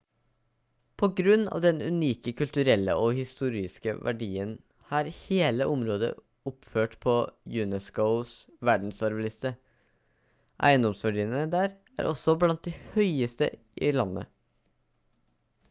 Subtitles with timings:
[1.01, 4.53] på grunn av den unike kulturelle og historiske verdien
[4.99, 6.09] er hele området
[6.51, 7.13] oppført på
[7.65, 8.31] unescos
[8.71, 9.53] verdensarvliste
[10.71, 13.51] eiendomsverdiene der er også blant de høyeste
[13.89, 14.33] i landet